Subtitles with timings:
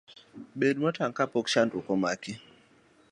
[0.59, 2.33] Bed motang' kapok chandruok omaki.